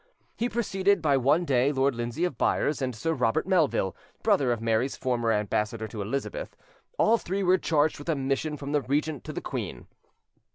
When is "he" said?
0.35-0.49